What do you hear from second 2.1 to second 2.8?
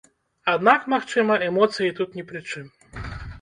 не пры чым.